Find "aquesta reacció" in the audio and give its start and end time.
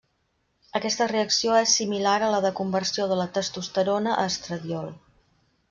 0.79-1.57